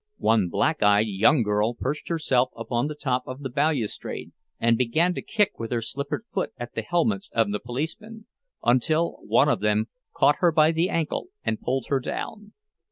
[0.17, 5.13] One black eyed young girl perched herself upon the top of the balustrade, and began
[5.13, 8.25] to kick with her slippered foot at the helmets of the policemen,
[8.63, 12.53] until one of them caught her by the ankle and pulled her down.